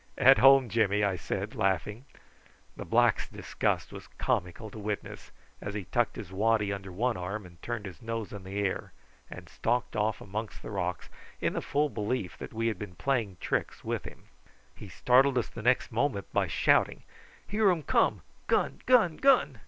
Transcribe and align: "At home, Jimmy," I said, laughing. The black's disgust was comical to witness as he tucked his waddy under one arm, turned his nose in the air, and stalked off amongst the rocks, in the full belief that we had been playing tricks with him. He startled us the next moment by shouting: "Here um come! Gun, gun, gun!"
"At 0.17 0.39
home, 0.39 0.67
Jimmy," 0.67 1.03
I 1.03 1.15
said, 1.15 1.53
laughing. 1.53 2.05
The 2.75 2.85
black's 2.85 3.27
disgust 3.29 3.91
was 3.93 4.07
comical 4.17 4.71
to 4.71 4.79
witness 4.79 5.29
as 5.61 5.75
he 5.75 5.83
tucked 5.83 6.15
his 6.15 6.31
waddy 6.33 6.73
under 6.73 6.91
one 6.91 7.17
arm, 7.17 7.59
turned 7.61 7.85
his 7.85 8.01
nose 8.01 8.33
in 8.33 8.43
the 8.43 8.57
air, 8.63 8.93
and 9.29 9.47
stalked 9.47 9.95
off 9.95 10.19
amongst 10.19 10.63
the 10.63 10.71
rocks, 10.71 11.07
in 11.39 11.53
the 11.53 11.61
full 11.61 11.87
belief 11.89 12.35
that 12.39 12.51
we 12.51 12.65
had 12.65 12.79
been 12.79 12.95
playing 12.95 13.37
tricks 13.39 13.83
with 13.83 14.05
him. 14.05 14.23
He 14.75 14.89
startled 14.89 15.37
us 15.37 15.49
the 15.49 15.61
next 15.61 15.91
moment 15.91 16.33
by 16.33 16.47
shouting: 16.47 17.03
"Here 17.47 17.71
um 17.71 17.83
come! 17.83 18.21
Gun, 18.47 18.81
gun, 18.87 19.17
gun!" 19.17 19.59